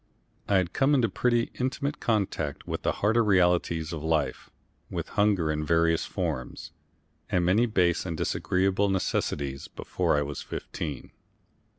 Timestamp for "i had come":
0.49-0.95